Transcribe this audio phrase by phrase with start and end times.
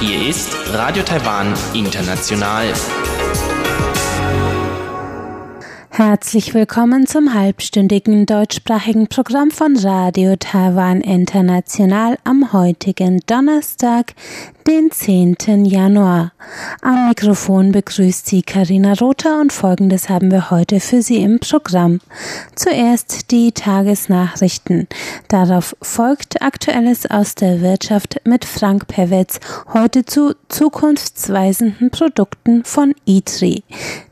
[0.00, 2.72] Hier ist Radio Taiwan International.
[5.90, 14.14] Herzlich willkommen zum halbstündigen deutschsprachigen Programm von Radio Taiwan International am heutigen Donnerstag,
[14.66, 15.64] den 10.
[15.64, 16.32] Januar.
[16.82, 22.00] Am Mikrofon begrüßt Sie Karina Rother und folgendes haben wir heute für Sie im Programm.
[22.56, 24.88] Zuerst die Tagesnachrichten.
[25.28, 29.38] Darauf folgt Aktuelles aus der Wirtschaft mit Frank Pewitz,
[29.72, 33.62] heute zu zukunftsweisenden Produkten von ITRI.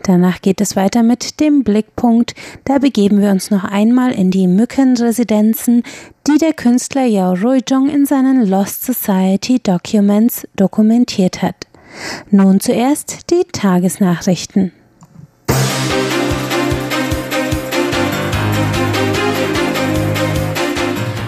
[0.05, 2.35] Danach geht es weiter mit dem Blickpunkt.
[2.65, 5.83] Da begeben wir uns noch einmal in die Mückenresidenzen,
[6.27, 11.67] die der Künstler Yao Ruijong in seinen Lost Society Documents dokumentiert hat.
[12.31, 14.73] Nun zuerst die Tagesnachrichten.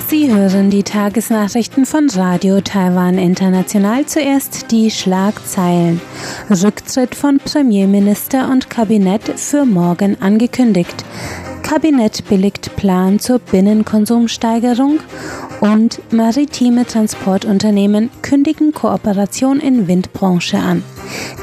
[0.09, 4.06] Sie hören die Tagesnachrichten von Radio Taiwan International.
[4.06, 6.01] Zuerst die Schlagzeilen.
[6.51, 11.05] Rücktritt von Premierminister und Kabinett für morgen angekündigt.
[11.67, 15.00] Kabinett billigt Plan zur Binnenkonsumsteigerung
[15.61, 20.84] und maritime Transportunternehmen kündigen Kooperation in Windbranche an.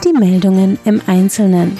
[0.06, 1.78] Die Meldungen im Einzelnen.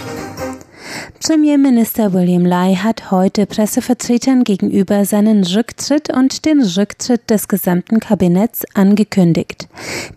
[1.26, 8.64] Premierminister William Lai hat heute Pressevertretern gegenüber seinen Rücktritt und den Rücktritt des gesamten Kabinetts
[8.74, 9.70] angekündigt.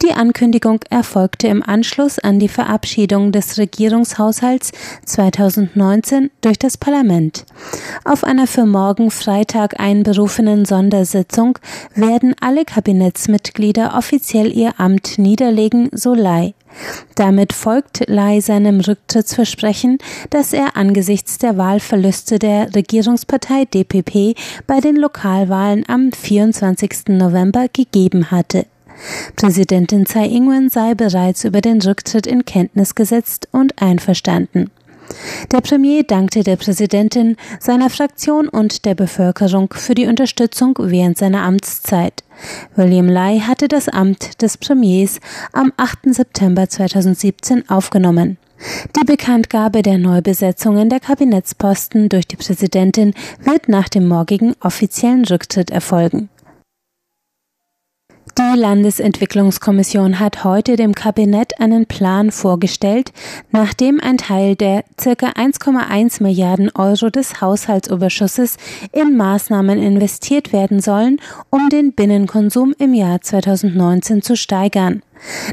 [0.03, 4.73] Die Ankündigung erfolgte im Anschluss an die Verabschiedung des Regierungshaushalts
[5.05, 7.47] 2019 durch das Parlament.
[8.05, 11.59] Auf einer für morgen Freitag einberufenen Sondersitzung
[11.95, 16.56] werden alle Kabinettsmitglieder offiziell ihr Amt niederlegen, so Lai.
[17.15, 19.99] Damit folgt Lai seinem Rücktrittsversprechen,
[20.31, 27.09] das er angesichts der Wahlverluste der Regierungspartei DPP bei den Lokalwahlen am 24.
[27.09, 28.67] November gegeben hatte.
[29.37, 34.71] Präsidentin Tsai Ing-wen sei bereits über den Rücktritt in Kenntnis gesetzt und einverstanden.
[35.53, 41.43] Der Premier dankte der Präsidentin, seiner Fraktion und der Bevölkerung für die Unterstützung während seiner
[41.43, 42.25] Amtszeit.
[42.75, 45.21] William Lai hatte das Amt des Premiers
[45.53, 46.15] am 8.
[46.15, 48.39] September 2017 aufgenommen.
[48.99, 55.71] Die Bekanntgabe der Neubesetzungen der Kabinettsposten durch die Präsidentin wird nach dem morgigen offiziellen Rücktritt
[55.71, 56.31] erfolgen.
[58.39, 63.15] Die Landesentwicklungskommission hat heute dem Kabinett einen Plan vorgestellt,
[63.51, 65.11] nachdem ein Teil der ca.
[65.11, 68.59] 1,1 Milliarden Euro des Haushaltsoberschusses
[68.93, 75.01] in Maßnahmen investiert werden sollen, um den Binnenkonsum im Jahr 2019 zu steigern.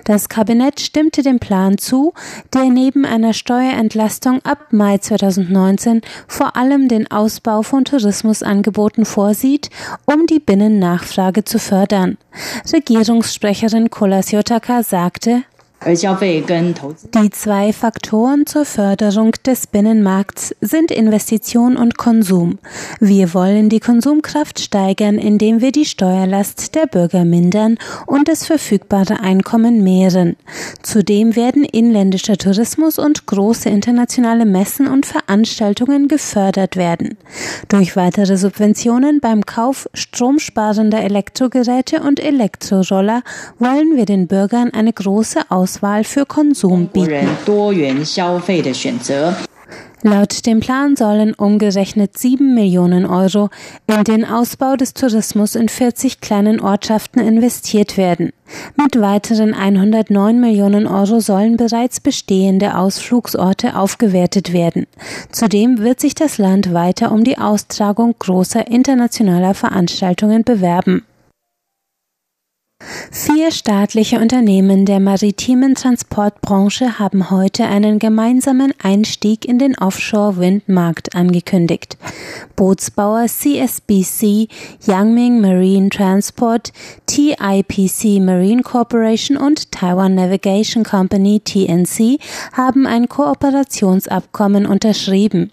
[0.05, 2.13] Das Kabinett stimmte dem Plan zu,
[2.53, 9.69] der neben einer Steuerentlastung ab Mai 2019 vor allem den Ausbau von Tourismusangeboten vorsieht,
[10.05, 12.17] um die Binnennachfrage zu fördern.
[12.71, 15.43] Regierungssprecherin Kola Siotaka sagte,
[15.85, 22.59] die zwei Faktoren zur Förderung des Binnenmarkts sind Investition und Konsum.
[23.01, 29.19] Wir wollen die Konsumkraft steigern, indem wir die Steuerlast der Bürger mindern und das verfügbare
[29.19, 30.37] Einkommen mehren.
[30.83, 37.17] Zudem werden inländischer Tourismus und große internationale Messen und Veranstaltungen gefördert werden.
[37.67, 43.21] Durch weitere Subventionen beim Kauf stromsparender Elektrogeräte und Elektroroller
[43.59, 47.27] wollen wir den Bürgern eine große Auswahl Auswahl für Konsum bieten.
[50.05, 53.49] Laut dem Plan sollen umgerechnet 7 Millionen Euro
[53.87, 58.33] in den Ausbau des Tourismus in 40 kleinen Ortschaften investiert werden.
[58.75, 64.85] Mit weiteren 109 Millionen Euro sollen bereits bestehende Ausflugsorte aufgewertet werden.
[65.31, 71.03] Zudem wird sich das Land weiter um die Austragung großer internationaler Veranstaltungen bewerben.
[73.11, 81.97] Vier staatliche Unternehmen der maritimen Transportbranche haben heute einen gemeinsamen Einstieg in den Offshore-Windmarkt angekündigt.
[82.55, 84.47] Bootsbauer CSBC,
[84.85, 86.73] Yangming Marine Transport,
[87.05, 92.19] TIPC Marine Corporation und Taiwan Navigation Company TNC
[92.53, 95.51] haben ein Kooperationsabkommen unterschrieben.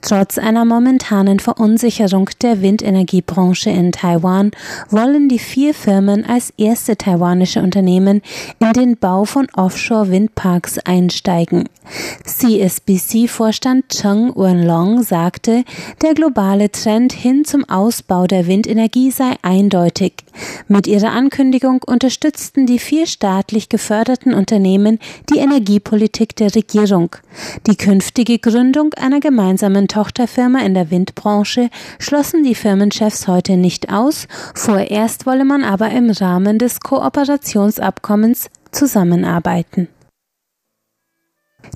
[0.00, 4.50] Trotz einer momentanen Verunsicherung der Windenergiebranche in Taiwan
[4.90, 8.22] wollen die vier Firmen als erste taiwanische Unternehmen
[8.58, 11.68] in den Bau von Offshore-Windparks einsteigen.
[12.24, 15.64] CSBC-Vorstand Cheng Wenlong sagte,
[16.00, 20.14] der globale Trend hin zum Ausbau der Windenergie sei eindeutig.
[20.68, 24.98] Mit ihrer Ankündigung unterstützten die vier staatlich geförderten Unternehmen
[25.30, 27.16] die Energiepolitik der Regierung.
[27.66, 31.68] Die künftige Gründung einer gemeinsamen gemeinsamen Tochterfirma in der Windbranche,
[31.98, 34.26] schlossen die Firmenchefs heute nicht aus.
[34.54, 39.88] Vorerst wolle man aber im Rahmen des Kooperationsabkommens zusammenarbeiten.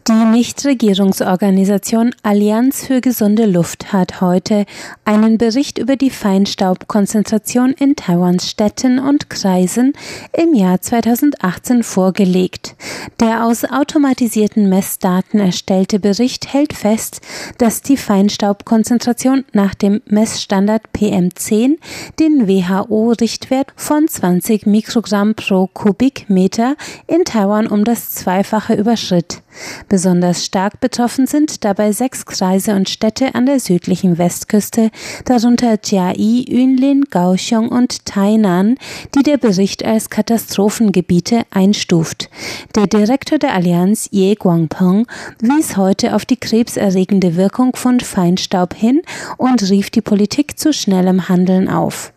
[0.08, 4.64] Die Nichtregierungsorganisation Allianz für gesunde Luft hat heute
[5.04, 9.94] einen Bericht über die Feinstaubkonzentration in Taiwans Städten und Kreisen
[10.32, 12.76] im Jahr 2018 vorgelegt.
[13.18, 17.20] Der aus automatisierten Messdaten erstellte Bericht hält fest,
[17.58, 21.78] dass die Feinstaubkonzentration nach dem Messstandard PM10
[22.20, 26.76] den WHO-Richtwert von 20 Mikrogramm pro Kubikmeter
[27.08, 29.42] in Taiwan um das Zweifache überschritt.
[29.88, 34.90] Besonders stark betroffen sind dabei sechs Kreise und Städte an der südlichen Westküste,
[35.24, 38.76] darunter Jiai, Yunlin, Kaohsiung und Tainan,
[39.14, 42.30] die der Bericht als Katastrophengebiete einstuft.
[42.74, 45.06] Der Direktor der Allianz, Ye Guangpeng,
[45.40, 49.02] wies heute auf die krebserregende Wirkung von Feinstaub hin
[49.36, 52.12] und rief die Politik zu schnellem Handeln auf.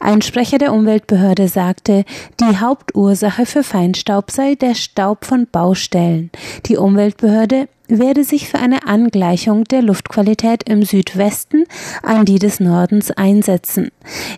[0.00, 2.04] Ein Sprecher der Umweltbehörde sagte,
[2.40, 6.30] die Hauptursache für Feinstaub sei der Staub von Baustellen.
[6.66, 11.64] Die Umweltbehörde werde sich für eine Angleichung der Luftqualität im Südwesten
[12.02, 13.90] an die des Nordens einsetzen.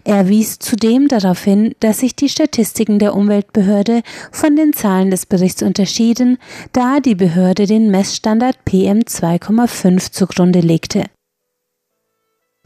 [0.04, 4.02] Er wies zudem darauf hin, dass sich die Statistiken der Umweltbehörde
[4.32, 6.38] von den Zahlen des Berichts unterschieden,
[6.72, 11.04] da die Behörde den Messstandard PM 2,5 zugrunde legte.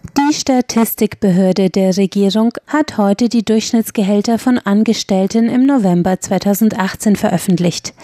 [0.03, 7.95] Die Statistikbehörde der Regierung hat heute die Durchschnittsgehälter von Angestellten im November 2018 veröffentlicht.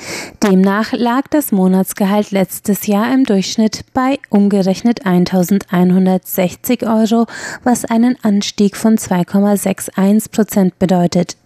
[0.43, 7.27] Demnach lag das Monatsgehalt letztes Jahr im Durchschnitt bei umgerechnet 1160 Euro,
[7.65, 11.37] was einen Anstieg von 2,61 Prozent bedeutet.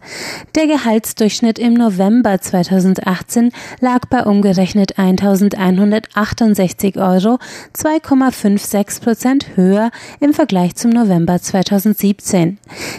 [0.54, 7.38] Der Gehaltsdurchschnitt im November 2018 lag bei umgerechnet 1168 Euro,
[7.74, 9.90] 2,56 Prozent höher
[10.20, 10.41] im Vergleich
[10.74, 12.58] zum November 2017.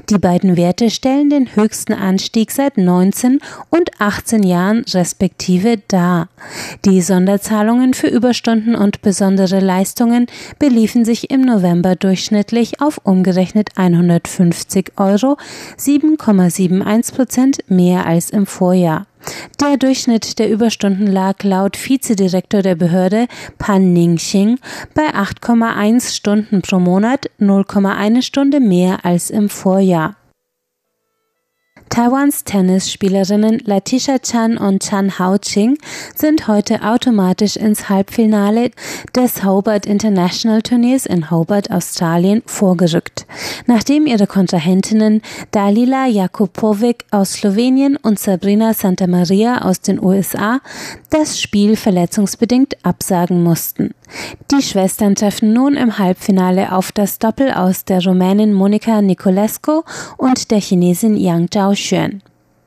[0.10, 6.30] Die beiden Werte stellen den höchsten Anstieg seit 19 und 18 Jahren respektive dar.
[6.86, 14.94] Die Sonderzahlungen für Überstunden und besondere Leistungen beliefen sich im November durchschnittlich auf umgerechnet 150
[14.95, 15.36] Euro,
[15.78, 19.06] 7,71 Prozent mehr als im Vorjahr.
[19.60, 23.28] Der Durchschnitt der Überstunden lag laut Vizedirektor der Behörde
[23.58, 24.60] Pan Ningxing
[24.94, 30.16] bei 8,1 Stunden pro Monat, 0,1 Stunde mehr als im Vorjahr.
[31.94, 35.78] Taiwans Tennisspielerinnen Latisha Chan und Chan Haoqing
[36.16, 38.72] sind heute automatisch ins Halbfinale
[39.16, 43.28] des Hobart International Turniers in Hobart, Australien, vorgerückt,
[43.68, 50.62] nachdem ihre Kontrahentinnen Dalila Jakupovic aus Slowenien und Sabrina Santamaria aus den USA
[51.12, 53.94] das Spiel verletzungsbedingt absagen mussten.
[54.52, 59.82] Die Schwestern treffen nun im Halbfinale auf das Doppel aus der Rumänin Monica Niculescu
[60.18, 62.22] und der Chinesin Yang Zhaoxuan.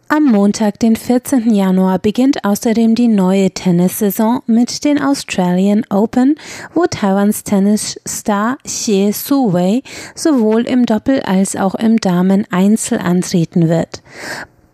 [0.09, 1.53] Am Montag, den 14.
[1.53, 6.37] Januar, beginnt außerdem die neue Tennissaison mit den Australian Open,
[6.75, 9.83] wo Taiwans Tennisstar Xie Su-wei
[10.15, 14.01] sowohl im Doppel als auch im Damen-Einzel antreten wird.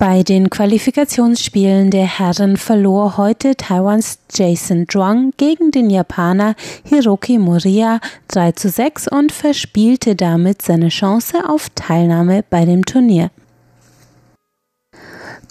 [0.02, 8.00] Bei den Qualifikationsspielen der Herren verlor heute Taiwans Jason Zhuang gegen den Japaner Hiroki Moriya
[8.26, 13.30] 3 zu 6 und verspielte damit seine Chance auf Teilnahme bei dem Turnier.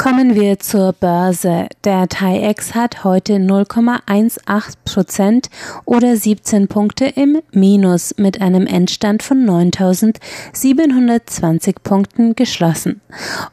[0.02, 1.68] Kommen wir zur Börse.
[1.84, 5.52] Der TAIEX hat heute 0,18 Prozent
[5.86, 13.02] oder 17 Punkte im Minus mit einem Endstand von 9.720 Punkten geschlossen.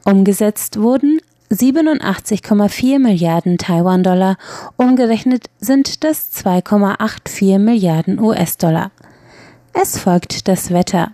[0.07, 4.39] Umgesetzt wurden 87,4 Milliarden Taiwan-Dollar,
[4.79, 8.91] umgerechnet sind das 2,84 Milliarden US-Dollar.
[9.75, 11.11] Es folgt das Wetter.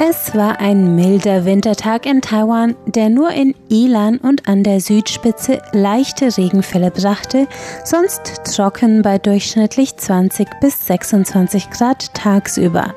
[0.00, 5.62] Es war ein milder Wintertag in Taiwan, der nur in Ilan und an der Südspitze
[5.72, 7.46] leichte Regenfälle brachte,
[7.84, 12.92] sonst trocken bei durchschnittlich 20 bis 26 Grad tagsüber.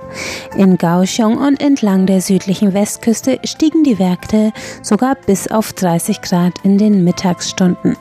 [0.56, 4.52] In Kaohsiung und entlang der südlichen Westküste stiegen die Werte
[4.82, 7.96] sogar bis auf 30 Grad in den Mittagsstunden.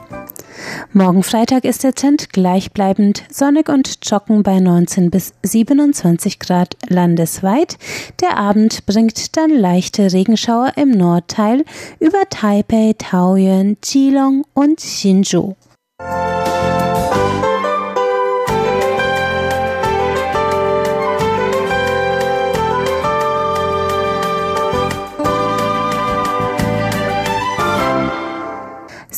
[0.92, 7.78] Morgen Freitag ist der Trend gleichbleibend sonnig und trocken bei 19 bis 27 Grad landesweit.
[8.20, 11.64] Der Abend bringt dann leichte Regenschauer im Nordteil
[11.98, 15.54] über Taipei, Taoyuan, Keelung und Hsinchu.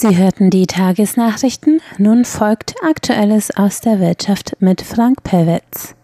[0.00, 1.83] Sie hörten die Tagesnachrichten.
[1.99, 5.97] Nun folgt Aktuelles aus der Wirtschaft mit Frank Pewitz.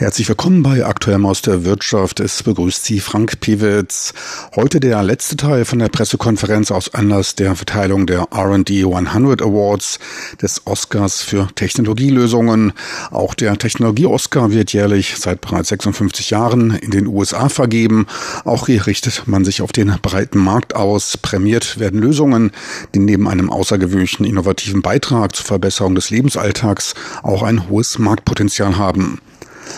[0.00, 2.20] Herzlich willkommen bei Aktuell aus der Wirtschaft.
[2.20, 4.14] Es begrüßt Sie Frank Piewitz.
[4.56, 9.98] Heute der letzte Teil von der Pressekonferenz aus Anlass der Verteilung der R&D 100 Awards
[10.40, 12.72] des Oscars für Technologielösungen.
[13.10, 18.06] Auch der Technologie-Oscar wird jährlich seit bereits 56 Jahren in den USA vergeben.
[18.46, 21.18] Auch hier richtet man sich auf den breiten Markt aus.
[21.18, 22.52] Prämiert werden Lösungen,
[22.94, 29.20] die neben einem außergewöhnlichen innovativen Beitrag zur Verbesserung des Lebensalltags auch ein hohes Marktpotenzial haben.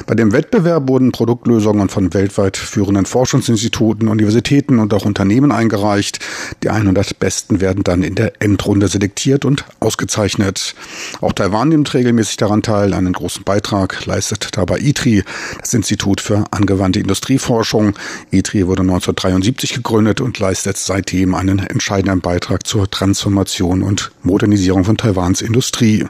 [0.06, 6.18] Bei dem Wettbewerb wurden Produktlösungen von weltweit führenden Forschungsinstituten, Universitäten und auch Unternehmen eingereicht.
[6.62, 10.74] Die 100 Besten werden dann in der Endrunde selektiert und ausgezeichnet.
[11.20, 12.94] Auch Taiwan nimmt regelmäßig daran teil.
[12.94, 15.24] Einen großen Beitrag leistet dabei ITRI,
[15.60, 17.94] das Institut für angewandte Industrieforschung.
[18.30, 24.96] ITRI wurde 1973 gegründet und leistet seitdem einen entscheidenden Beitrag zur Transformation und Modernisierung von
[24.96, 26.06] Taiwans Industrie.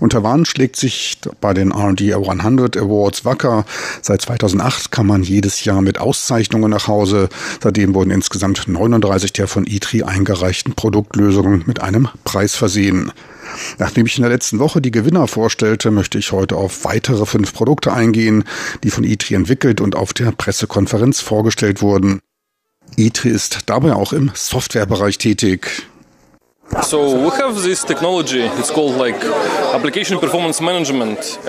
[0.00, 3.64] Und Taiwan schlägt sich bei den R&D 100 Awards wacker.
[4.00, 7.28] Seit 2008 kann man jedes Jahr mit Auszeichnungen nach Hause.
[7.62, 13.12] Seitdem wurden insgesamt 39 der von ITRI eingereichten Produktlösungen mit einem Preis versehen.
[13.78, 17.52] Nachdem ich in der letzten Woche die Gewinner vorstellte, möchte ich heute auf weitere fünf
[17.52, 18.44] Produkte eingehen,
[18.82, 22.20] die von ITRI entwickelt und auf der Pressekonferenz vorgestellt wurden.
[22.96, 25.86] ITRI ist dabei auch im Softwarebereich tätig.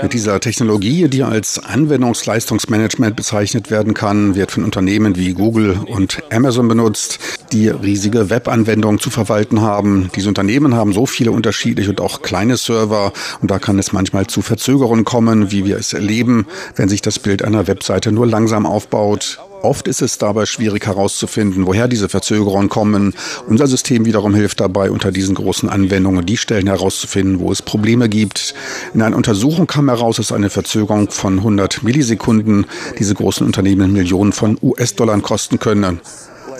[0.01, 6.21] Mit dieser Technologie, die als Anwendungsleistungsmanagement bezeichnet werden kann, wird von Unternehmen wie Google und
[6.29, 7.19] Amazon benutzt,
[7.53, 10.11] die riesige Webanwendungen zu verwalten haben.
[10.13, 14.27] Diese Unternehmen haben so viele unterschiedliche und auch kleine Server und da kann es manchmal
[14.27, 18.65] zu Verzögerungen kommen, wie wir es erleben, wenn sich das Bild einer Webseite nur langsam
[18.65, 19.39] aufbaut.
[19.63, 23.13] Oft ist es dabei schwierig herauszufinden, woher diese Verzögerungen kommen.
[23.47, 28.09] Unser System wiederum hilft dabei, unter diesen großen Anwendungen die Stellen herauszufinden, wo es Probleme
[28.09, 28.55] gibt.
[28.93, 32.65] In einer Untersuchung kam heraus, dass eine Verzögerung von 100 Millisekunden
[32.99, 36.01] diese großen Unternehmen Millionen von US-Dollar kosten können.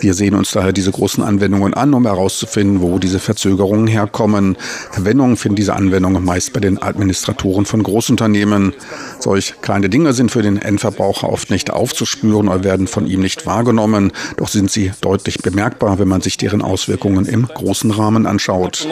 [0.00, 4.56] Wir sehen uns daher diese großen Anwendungen an, um herauszufinden, wo diese Verzögerungen herkommen.
[4.90, 8.74] Verwendungen finden diese Anwendungen meist bei den Administratoren von Großunternehmen.
[9.18, 13.46] Solch kleine Dinge sind für den Endverbraucher oft nicht aufzuspüren oder werden von ihm nicht
[13.46, 18.86] wahrgenommen, doch sind sie deutlich bemerkbar, wenn man sich deren Auswirkungen im großen Rahmen anschaut.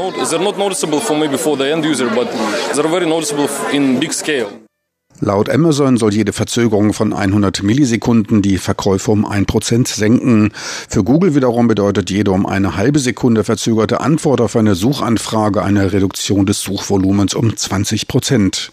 [5.25, 10.51] Laut Amazon soll jede Verzögerung von 100 Millisekunden die Verkäufe um 1% senken.
[10.89, 15.93] Für Google wiederum bedeutet jede um eine halbe Sekunde verzögerte Antwort auf eine Suchanfrage eine
[15.93, 18.73] Reduktion des Suchvolumens um 20 Prozent.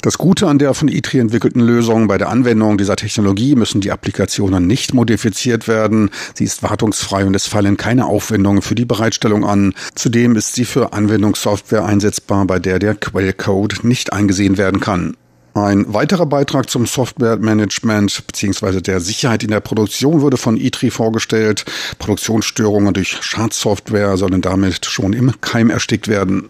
[0.00, 3.92] Das Gute an der von ITRI entwickelten Lösung bei der Anwendung dieser Technologie müssen die
[3.92, 6.08] Applikationen nicht modifiziert werden.
[6.32, 9.74] Sie ist wartungsfrei und es fallen keine Aufwendungen für die Bereitstellung an.
[9.94, 15.16] Zudem ist sie für Anwendungssoftware einsetzbar, bei der der Quellcode nicht eingesehen werden kann.
[15.54, 18.80] Ein weiterer Beitrag zum Softwaremanagement bzw.
[18.80, 21.66] der Sicherheit in der Produktion wurde von ITRI vorgestellt.
[21.98, 26.48] Produktionsstörungen durch Schadsoftware sollen damit schon im Keim erstickt werden.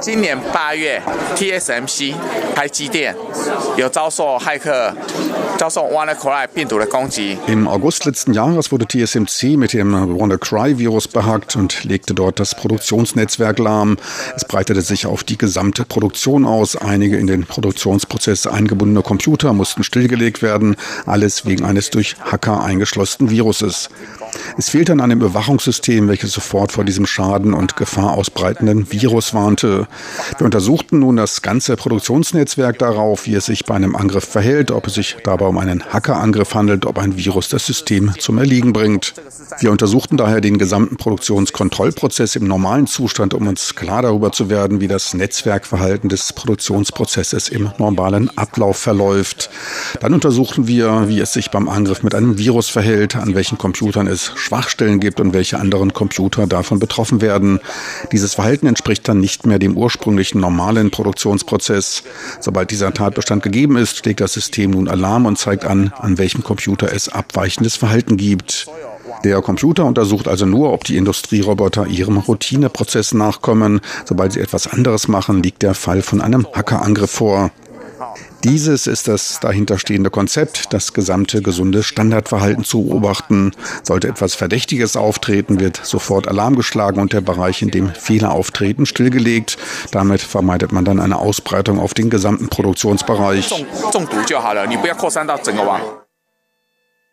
[0.00, 1.00] 今年八月，
[1.34, 2.14] TSMC
[2.54, 3.16] 台积电
[3.78, 4.94] 有遭受骇客
[5.56, 7.38] 遭受 WannaCry 病毒的攻击。
[7.46, 13.96] Im August letzten Jahres wurde TSMC mit dem WannaCry-Virus behackt und legte dort das Produktionsnetzwerk lahm.
[14.36, 16.76] Es breitete sich auf die gesamte Produktion aus.
[16.76, 23.30] Einige in den Produktionsprozess eingebundene Computer mussten stillgelegt werden, alles wegen eines durch Hacker eingeschlossenen
[23.30, 23.88] Viruses.
[24.58, 29.77] Es fehlte an einem Überwachungssystem, welches sofort vor diesem Schaden und Gefahr ausbreitenden Virus warnte.
[30.37, 34.87] Wir untersuchten nun das ganze Produktionsnetzwerk darauf, wie es sich bei einem Angriff verhält, ob
[34.87, 39.13] es sich dabei um einen Hackerangriff handelt, ob ein Virus das System zum Erliegen bringt.
[39.59, 44.81] Wir untersuchten daher den gesamten Produktionskontrollprozess im normalen Zustand, um uns klar darüber zu werden,
[44.81, 49.49] wie das Netzwerkverhalten des Produktionsprozesses im normalen Ablauf verläuft.
[49.99, 54.07] Dann untersuchten wir, wie es sich beim Angriff mit einem Virus verhält, an welchen Computern
[54.07, 57.59] es Schwachstellen gibt und welche anderen Computer davon betroffen werden.
[58.11, 62.03] Dieses Verhalten entspricht dann nicht mehr dem ursprünglichen normalen Produktionsprozess.
[62.39, 66.43] Sobald dieser Tatbestand gegeben ist, schlägt das System nun Alarm und zeigt an, an welchem
[66.43, 68.67] Computer es abweichendes Verhalten gibt.
[69.23, 73.81] Der Computer untersucht also nur, ob die Industrieroboter ihrem Routineprozess nachkommen.
[74.05, 77.51] Sobald sie etwas anderes machen, liegt der Fall von einem Hackerangriff vor.
[78.43, 83.51] Dieses ist das dahinterstehende Konzept, das gesamte gesunde Standardverhalten zu beobachten.
[83.83, 88.85] Sollte etwas Verdächtiges auftreten, wird sofort Alarm geschlagen und der Bereich, in dem Fehler auftreten,
[88.85, 89.57] stillgelegt.
[89.91, 93.53] Damit vermeidet man dann eine Ausbreitung auf den gesamten Produktionsbereich.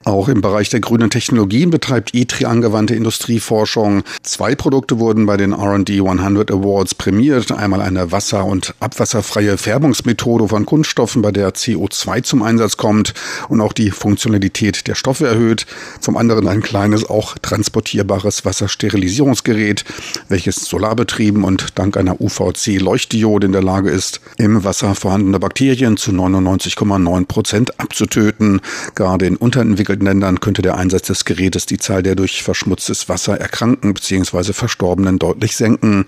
[0.07, 4.05] Auch im Bereich der grünen Technologien betreibt ITRI angewandte Industrieforschung.
[4.23, 7.51] Zwei Produkte wurden bei den R&D 100 Awards prämiert.
[7.51, 13.15] Einmal eine wasser- und abwasserfreie Färbungsmethode von Kunststoffen, bei der CO2 zum Einsatz kommt
[13.49, 15.67] und auch die Funktionalität der Stoffe erhöht.
[15.99, 19.85] Zum anderen ein kleines, auch transportierbares Wassersterilisierungsgerät,
[20.29, 26.13] welches solarbetrieben und dank einer UVC-Leuchtdiode in der Lage ist, im Wasser vorhandene Bakterien zu
[26.13, 28.61] 99,9 Prozent abzutöten.
[28.95, 33.09] Gerade in unterentwickelten entwickelten Ländern könnte der Einsatz des Gerätes die Zahl der durch verschmutztes
[33.09, 34.53] Wasser erkrankten bzw.
[34.53, 36.07] Verstorbenen deutlich senken.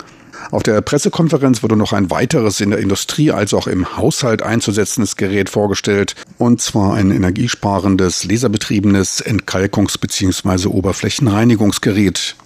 [0.50, 5.16] Auf der Pressekonferenz wurde noch ein weiteres in der Industrie als auch im Haushalt einzusetzendes
[5.16, 10.68] Gerät vorgestellt, und zwar ein energiesparendes, laserbetriebenes Entkalkungs- bzw.
[10.68, 12.36] Oberflächenreinigungsgerät.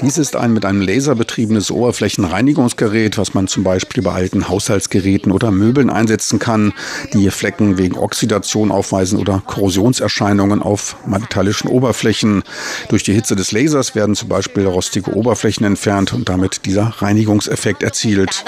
[0.00, 5.32] Dies ist ein mit einem Laser betriebenes Oberflächenreinigungsgerät, was man zum Beispiel bei alten Haushaltsgeräten
[5.32, 6.74] oder Möbeln einsetzen kann,
[7.12, 12.42] die Flecken wegen Oxidation aufweisen oder Korrosionserscheinungen auf metallischen Oberflächen.
[12.88, 17.82] Durch die Hitze des Lasers werden zum Beispiel rostige Oberflächen entfernt und damit dieser Reinigungseffekt
[17.82, 18.44] erzielt.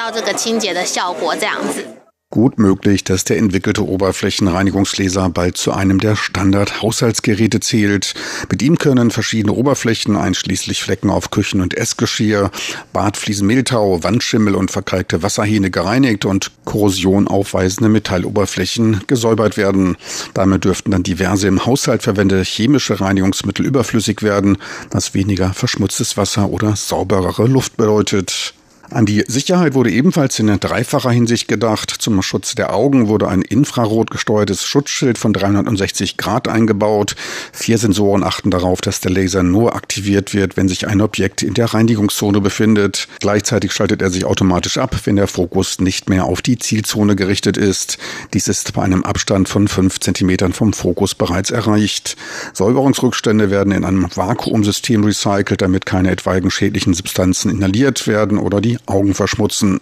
[2.35, 8.15] Gut möglich, dass der entwickelte Oberflächenreinigungslaser bald zu einem der Standard-Haushaltsgeräte zählt.
[8.51, 12.51] Mit ihm können verschiedene Oberflächen, einschließlich Flecken auf Küchen- und Essgeschirr,
[12.93, 19.97] Badfliesen, Mehltau, Wandschimmel und verkalkte Wasserhähne gereinigt und Korrosion aufweisende Metalloberflächen gesäubert werden.
[20.35, 24.59] Damit dürften dann diverse im Haushalt verwendete chemische Reinigungsmittel überflüssig werden,
[24.91, 28.55] was weniger verschmutztes Wasser oder sauberere Luft bedeutet.
[28.91, 31.91] An die Sicherheit wurde ebenfalls in dreifacher Hinsicht gedacht.
[31.91, 37.17] Zum Schutz der Augen wurde ein infrarot gesteuertes Schutzschild von 360 Grad eingebaut.
[37.53, 41.55] Vier Sensoren achten darauf, dass der Laser nur aktiviert wird, wenn sich ein Objekt in
[41.55, 43.09] der Reinigungszone befindet.
[43.21, 47.57] Gleichzeitig schaltet er sich automatisch ab, wenn der Fokus nicht mehr auf die Zielzone gerichtet
[47.57, 47.99] ist.
[48.35, 52.17] Dies ist bei einem Abstand von fünf Zentimetern vom Fokus bereits erreicht.
[52.53, 58.74] Säuberungsrückstände werden in einem Vakuumsystem recycelt, damit keine etwaigen schädlichen Substanzen inhaliert werden oder die
[58.87, 59.81] Augen verschmutzen.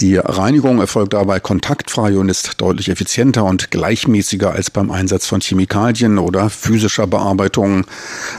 [0.00, 5.40] Die Reinigung erfolgt dabei kontaktfrei und ist deutlich effizienter und gleichmäßiger als beim Einsatz von
[5.40, 7.84] Chemikalien oder physischer Bearbeitung.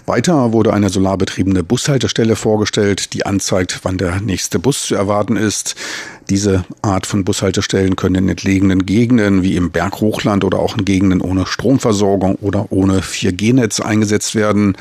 [0.05, 5.75] Weiter wurde eine solarbetriebene Bushaltestelle vorgestellt, die anzeigt, wann der nächste Bus zu erwarten ist.
[6.29, 11.19] Diese Art von Bushaltestellen können in entlegenen Gegenden wie im Berghochland oder auch in Gegenden
[11.19, 14.77] ohne Stromversorgung oder ohne 4G-Netz eingesetzt werden.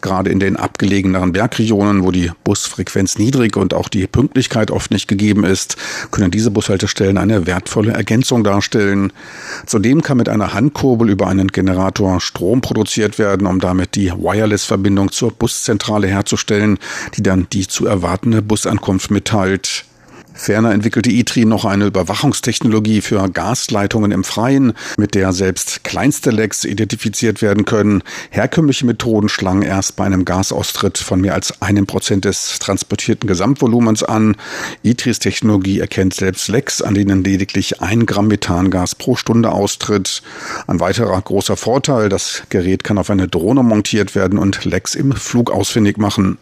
[0.00, 5.06] Gerade in den abgelegeneren Bergregionen, wo die Busfrequenz niedrig und auch die Pünktlichkeit oft nicht
[5.06, 5.76] gegeben ist,
[6.10, 9.12] können diese Bushaltestellen eine wertvolle Ergänzung darstellen.
[9.66, 15.12] Zudem kann mit einer Handkurbel über einen Generator Strom produziert werden, um damit die Wireless-Verbindung
[15.12, 16.78] zur Buszentrale herzustellen,
[17.16, 19.84] die dann die zu erwartende Busankunft mitteilt.
[20.36, 26.64] Ferner entwickelte ITRI noch eine Überwachungstechnologie für Gasleitungen im Freien, mit der selbst kleinste Lecks
[26.64, 28.02] identifiziert werden können.
[28.30, 34.02] Herkömmliche Methoden schlangen erst bei einem Gasaustritt von mehr als einem Prozent des transportierten Gesamtvolumens
[34.02, 34.36] an.
[34.82, 40.22] ITRIs Technologie erkennt selbst Lecks, an denen lediglich ein Gramm Methangas pro Stunde austritt.
[40.66, 45.12] Ein weiterer großer Vorteil, das Gerät kann auf eine Drohne montiert werden und Lecks im
[45.12, 46.38] Flug ausfindig machen.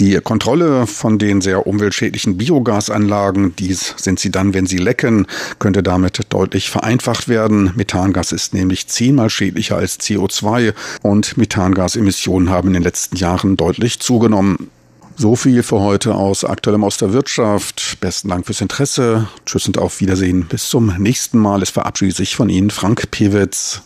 [0.00, 5.26] Die Kontrolle von den sehr umweltschädlichen Biogasanlagen, dies sind sie dann, wenn sie lecken,
[5.58, 7.72] könnte damit deutlich vereinfacht werden.
[7.74, 13.98] Methangas ist nämlich zehnmal schädlicher als CO2 und Methangasemissionen haben in den letzten Jahren deutlich
[13.98, 14.70] zugenommen.
[15.16, 17.96] So viel für heute aus Aktuellem aus der Wirtschaft.
[18.00, 19.26] Besten Dank fürs Interesse.
[19.46, 20.46] Tschüss und auf Wiedersehen.
[20.48, 21.60] Bis zum nächsten Mal.
[21.60, 23.82] Es verabschiedet sich von Ihnen Frank Pewitz.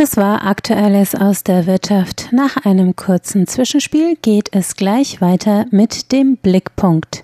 [0.00, 2.30] Das war Aktuelles aus der Wirtschaft.
[2.32, 7.22] Nach einem kurzen Zwischenspiel geht es gleich weiter mit dem Blickpunkt.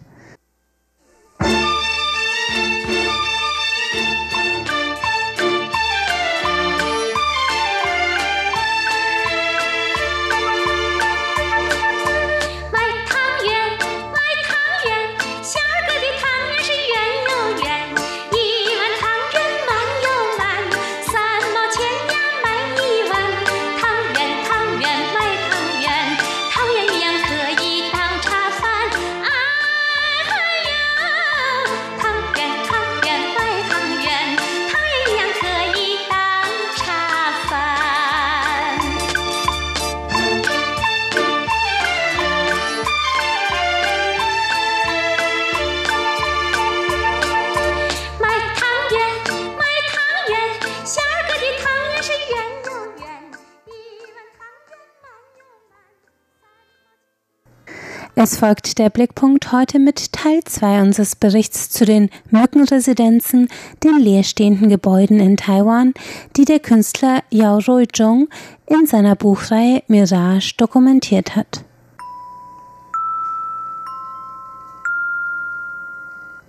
[58.29, 63.49] Es folgt der Blickpunkt heute mit Teil 2 unseres Berichts zu den Mückenresidenzen,
[63.85, 65.95] den leerstehenden Gebäuden in Taiwan,
[66.37, 68.27] die der Künstler Yao Rui-jung
[68.67, 71.63] in seiner Buchreihe Mirage dokumentiert hat.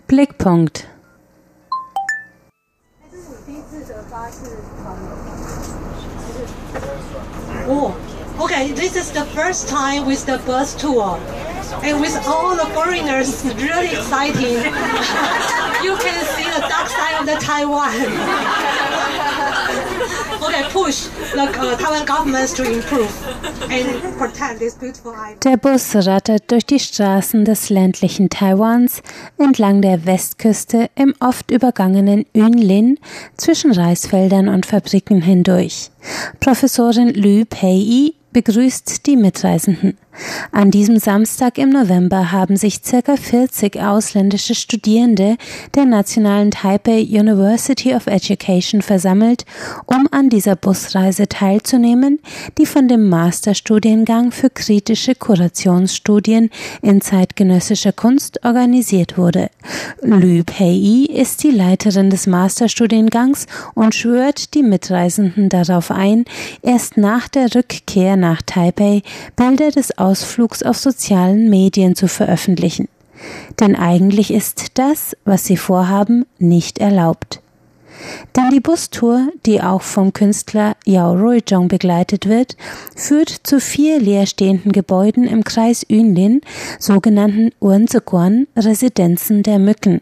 [0.08, 0.88] Blickpunkt
[7.68, 7.96] Oh,
[8.40, 11.20] okay, this is the first time with the bus tour.
[11.84, 14.56] And with all the foreigners, really exciting.
[15.84, 17.94] you can see the dark side of the Taiwan.
[20.44, 23.12] okay, push the uh, Taiwan government to improve
[23.70, 25.44] and protect this beautiful island.
[25.44, 29.02] Der Bus rattert durch die Straßen des ländlichen Taiwans
[29.38, 32.98] entlang der Westküste im oft übergangenen Yunlin
[33.36, 35.92] zwischen Reisfeldern und Fabriken hindurch.
[36.40, 39.98] Professorin Lü Pei begrüßt die Mitreisenden.
[40.52, 45.38] An diesem Samstag im November haben sich circa 40 ausländische Studierende
[45.76, 49.46] der nationalen Taipei University of Education versammelt,
[49.86, 52.20] um an dieser Busreise teilzunehmen,
[52.58, 56.50] die von dem Masterstudiengang für kritische Kurationsstudien
[56.82, 59.50] in zeitgenössischer Kunst organisiert wurde.
[60.02, 63.46] Lü Pei ist die Leiterin des Masterstudiengangs
[63.76, 66.26] und schwört die Mitreisenden darauf ein,
[66.62, 69.02] erst nach der Rückkehr nach Taipei
[69.36, 72.88] Bilder des Ausflugs auf sozialen Medien zu veröffentlichen.
[73.60, 77.42] Denn eigentlich ist das, was sie vorhaben, nicht erlaubt.
[78.36, 82.56] Denn die Bustour, die auch vom Künstler Yao Ruijong begleitet wird,
[82.96, 86.42] führt zu vier leerstehenden Gebäuden im Kreis Yunlin,
[86.80, 90.02] sogenannten Urziguan, Residenzen der Mücken.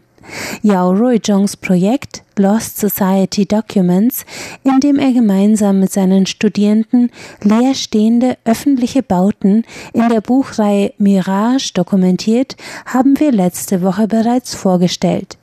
[0.62, 4.24] Yao Ruijongs Projekt Lost Society Documents,
[4.62, 7.10] in dem er gemeinsam mit seinen Studierenden
[7.42, 15.38] leerstehende öffentliche Bauten in der Buchreihe Mirage dokumentiert, haben wir letzte Woche bereits vorgestellt.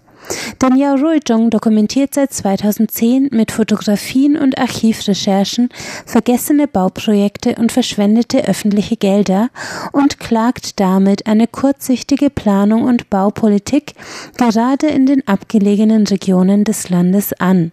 [0.60, 5.70] Daniel Ruijong dokumentiert seit 2010 mit Fotografien und Archivrecherchen
[6.06, 9.50] vergessene Bauprojekte und verschwendete öffentliche Gelder
[9.92, 13.94] und klagt damit eine kurzsichtige Planung und Baupolitik
[14.38, 17.72] gerade in den abgelegenen Regionen des Landes an.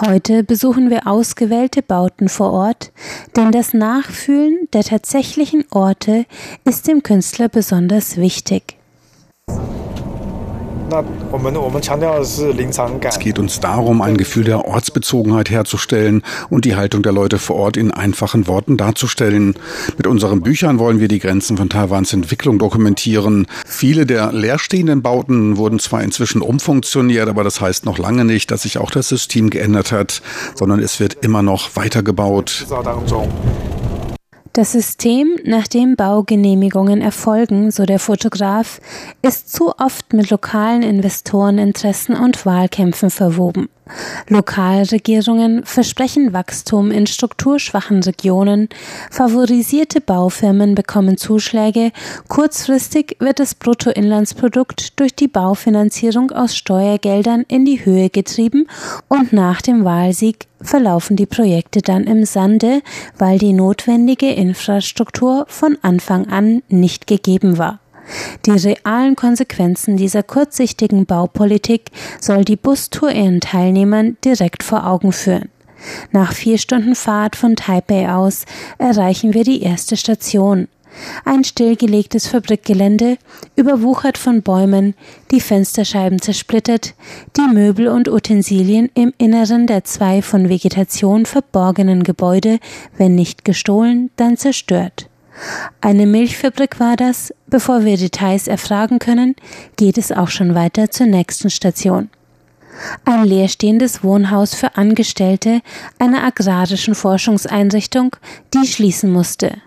[0.00, 2.92] Heute besuchen wir ausgewählte Bauten vor Ort,
[3.36, 6.26] denn das Nachfühlen der tatsächlichen Orte
[6.64, 8.76] ist dem Künstler besonders wichtig.
[13.04, 17.56] Es geht uns darum, ein Gefühl der Ortsbezogenheit herzustellen und die Haltung der Leute vor
[17.56, 19.54] Ort in einfachen Worten darzustellen.
[19.96, 23.46] Mit unseren Büchern wollen wir die Grenzen von Taiwans Entwicklung dokumentieren.
[23.66, 28.62] Viele der leerstehenden Bauten wurden zwar inzwischen umfunktioniert, aber das heißt noch lange nicht, dass
[28.62, 30.20] sich auch das System geändert hat,
[30.54, 32.66] sondern es wird immer noch weitergebaut.
[34.54, 38.80] Das System, nach dem Baugenehmigungen erfolgen, so der Fotograf,
[39.22, 43.70] ist zu oft mit lokalen Investoreninteressen und Wahlkämpfen verwoben.
[44.28, 48.68] Lokalregierungen versprechen Wachstum in strukturschwachen Regionen,
[49.10, 51.92] favorisierte Baufirmen bekommen Zuschläge,
[52.28, 58.66] kurzfristig wird das Bruttoinlandsprodukt durch die Baufinanzierung aus Steuergeldern in die Höhe getrieben
[59.08, 62.82] und nach dem Wahlsieg verlaufen die Projekte dann im Sande,
[63.18, 67.81] weil die notwendige Infrastruktur von Anfang an nicht gegeben war.
[68.46, 75.48] Die realen Konsequenzen dieser kurzsichtigen Baupolitik soll die Bustour ihren Teilnehmern direkt vor Augen führen.
[76.10, 78.44] Nach vier Stunden Fahrt von Taipei aus
[78.78, 80.68] erreichen wir die erste Station.
[81.24, 83.16] Ein stillgelegtes Fabrikgelände,
[83.56, 84.94] überwuchert von Bäumen,
[85.30, 86.94] die Fensterscheiben zersplittert,
[87.36, 92.58] die Möbel und Utensilien im Inneren der zwei von Vegetation verborgenen Gebäude,
[92.98, 95.08] wenn nicht gestohlen, dann zerstört.
[95.80, 97.34] Eine Milchfabrik war das.
[97.46, 99.34] Bevor wir Details erfragen können,
[99.76, 102.08] geht es auch schon weiter zur nächsten Station.
[103.04, 105.60] Ein leerstehendes Wohnhaus für Angestellte
[105.98, 108.16] einer agrarischen Forschungseinrichtung,
[108.54, 109.58] die schließen musste.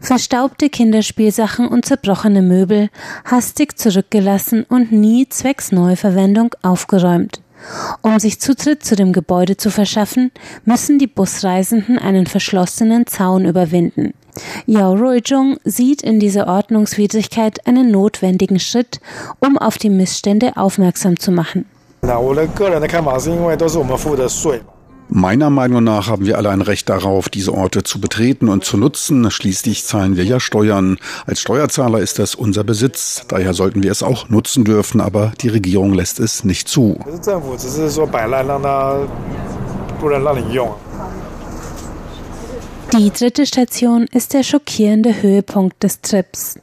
[0.00, 2.88] Verstaubte Kinderspielsachen und zerbrochene Möbel,
[3.24, 7.40] hastig zurückgelassen und nie zwecks Neuverwendung aufgeräumt.
[8.02, 10.30] Um sich Zutritt zu dem Gebäude zu verschaffen,
[10.64, 14.14] müssen die Busreisenden einen verschlossenen Zaun überwinden.
[14.66, 19.00] Yao Ruijong sieht in dieser Ordnungswidrigkeit einen notwendigen Schritt,
[19.40, 21.64] um auf die Missstände aufmerksam zu machen.
[25.08, 28.76] Meiner Meinung nach haben wir alle ein Recht darauf, diese Orte zu betreten und zu
[28.76, 29.30] nutzen.
[29.30, 30.98] Schließlich zahlen wir ja Steuern.
[31.26, 33.22] Als Steuerzahler ist das unser Besitz.
[33.28, 36.98] Daher sollten wir es auch nutzen dürfen, aber die Regierung lässt es nicht zu.
[42.92, 46.58] Die dritte Station ist der schockierende Höhepunkt des Trips.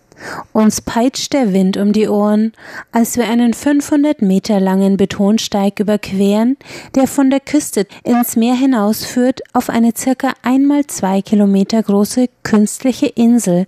[0.52, 2.54] Uns peitscht der Wind um die Ohren,
[2.92, 6.58] als wir einen 500 Meter langen Betonsteig überqueren,
[6.96, 13.08] der von der Küste ins Meer hinausführt auf eine circa einmal zwei Kilometer große künstliche
[13.08, 13.66] Insel,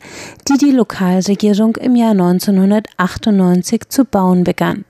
[0.47, 4.85] die die Lokalregierung im Jahr 1998 zu bauen begann.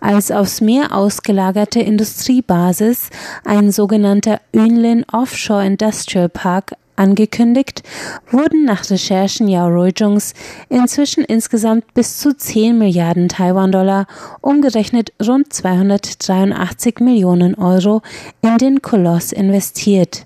[0.00, 3.10] Als aufs Meer ausgelagerte Industriebasis,
[3.44, 6.72] ein sogenannter Yunlin Offshore Industrial Park,
[7.02, 7.82] angekündigt,
[8.30, 10.34] wurden nach Recherchen Yao Ruijungs
[10.68, 14.06] inzwischen insgesamt bis zu 10 Milliarden Taiwan-Dollar,
[14.40, 18.02] umgerechnet rund 283 Millionen Euro,
[18.40, 20.24] in den Koloss investiert.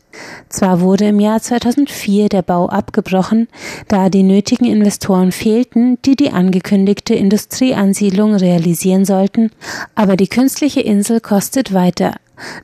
[0.49, 3.49] Zwar wurde im Jahr 2004 der Bau abgebrochen,
[3.89, 9.51] da die nötigen Investoren fehlten, die die angekündigte Industrieansiedlung realisieren sollten,
[9.95, 12.15] aber die künstliche Insel kostet weiter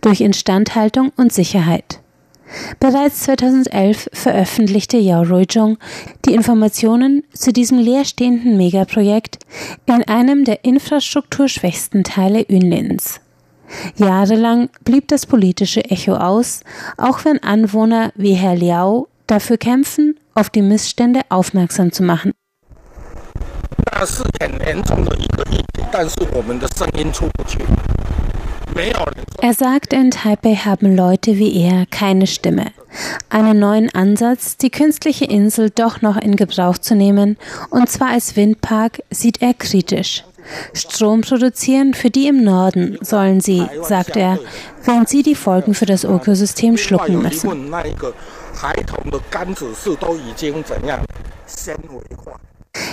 [0.02, 2.01] durch Instandhaltung und Sicherheit.
[2.80, 5.78] Bereits 2011 veröffentlichte Yao Ruijong
[6.24, 9.38] die Informationen zu diesem leerstehenden Megaprojekt
[9.86, 13.20] in einem der infrastrukturschwächsten Teile Yunlins.
[13.96, 16.60] Jahrelang blieb das politische Echo aus,
[16.98, 22.32] auch wenn Anwohner wie Herr Liao dafür kämpfen, auf die Missstände aufmerksam zu machen.
[29.40, 32.66] Er sagt, in Taipei haben Leute wie er keine Stimme.
[33.28, 37.36] Einen neuen Ansatz, die künstliche Insel doch noch in Gebrauch zu nehmen,
[37.70, 40.24] und zwar als Windpark, sieht er kritisch.
[40.74, 44.38] Strom produzieren für die im Norden sollen sie, sagt er,
[44.84, 47.70] während sie die Folgen für das Ökosystem schlucken müssen.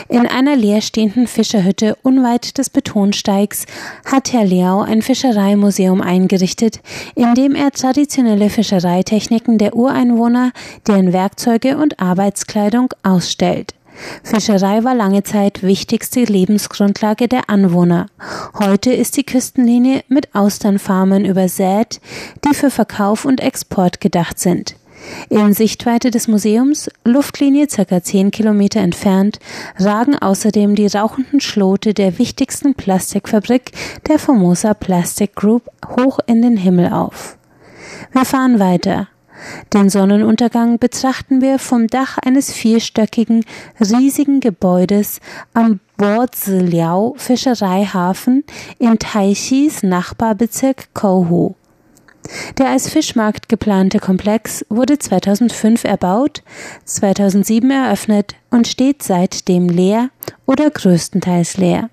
[0.10, 3.66] In einer leerstehenden Fischerhütte unweit des Betonsteigs
[4.06, 6.82] hat Herr Liao ein Fischereimuseum eingerichtet,
[7.16, 10.52] in dem er traditionelle Fischereitechniken der Ureinwohner,
[10.88, 13.76] deren Werkzeuge und Arbeitskleidung ausstellt.
[14.24, 18.08] Fischerei war lange Zeit wichtigste Lebensgrundlage der Anwohner.
[18.58, 22.00] Heute ist die Küstenlinie mit Austernfarmen übersät,
[22.46, 24.76] die für Verkauf und Export gedacht sind.
[25.30, 28.02] In Sichtweite des Museums, Luftlinie ca.
[28.02, 29.40] 10 Kilometer entfernt,
[29.78, 33.72] ragen außerdem die rauchenden Schlote der wichtigsten Plastikfabrik
[34.08, 37.38] der Formosa Plastic Group hoch in den Himmel auf.
[38.12, 39.08] Wir fahren weiter.
[39.74, 43.46] Den Sonnenuntergang betrachten wir vom Dach eines vierstöckigen,
[43.80, 45.20] riesigen Gebäudes
[45.54, 48.44] am Bordziliao Fischereihafen
[48.80, 51.56] in Taishis Nachbarbezirk Kouhu.
[52.58, 56.44] Der als Fischmarkt geplante Komplex wurde 2005 erbaut,
[56.86, 60.10] 2007 eröffnet und steht seitdem leer
[60.46, 61.90] oder größtenteils leer.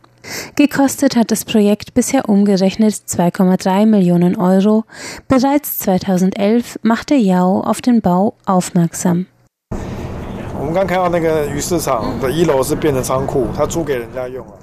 [0.57, 4.85] Gekostet hat das Projekt bisher umgerechnet 2,3 Millionen Euro.
[5.29, 9.27] Bereits 2011 machte Yao auf den Bau aufmerksam.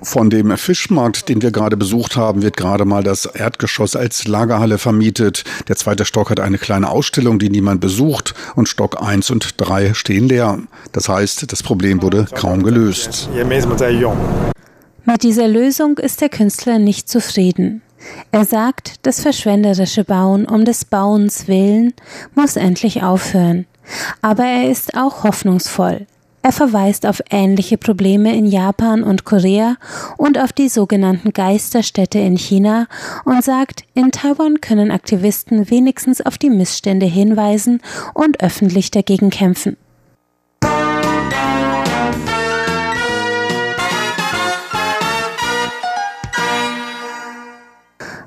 [0.01, 4.77] Von dem Fischmarkt, den wir gerade besucht haben, wird gerade mal das Erdgeschoss als Lagerhalle
[4.77, 5.43] vermietet.
[5.67, 9.93] Der zweite Stock hat eine kleine Ausstellung, die niemand besucht und Stock 1 und 3
[9.93, 10.59] stehen leer.
[10.91, 13.29] Das heißt, das Problem wurde kaum gelöst.
[15.05, 17.81] Mit dieser Lösung ist der Künstler nicht zufrieden.
[18.31, 21.93] Er sagt, das verschwenderische Bauen um des Bauens willen
[22.35, 23.65] muss endlich aufhören.
[24.21, 26.07] Aber er ist auch hoffnungsvoll.
[26.45, 29.77] Er verweist auf ähnliche Probleme in Japan und Korea
[30.17, 32.87] und auf die sogenannten Geisterstädte in China
[33.23, 37.81] und sagt, in Taiwan können Aktivisten wenigstens auf die Missstände hinweisen
[38.13, 39.77] und öffentlich dagegen kämpfen.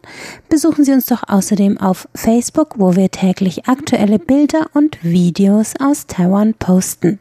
[0.48, 6.06] Besuchen Sie uns doch außerdem auf Facebook, wo wir täglich aktuelle Bilder und Videos aus
[6.06, 7.18] Taiwan posten.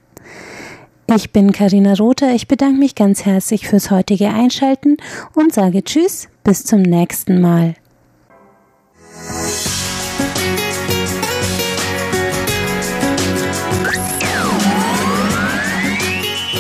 [1.13, 2.33] Ich bin Karina Rother.
[2.33, 4.97] Ich bedanke mich ganz herzlich fürs heutige Einschalten
[5.33, 7.75] und sage Tschüss, bis zum nächsten Mal.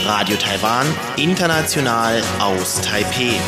[0.05, 0.85] Radio Taiwan,
[1.17, 3.39] international aus Taipeh.